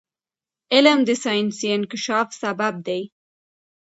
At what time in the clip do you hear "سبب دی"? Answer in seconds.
2.41-3.01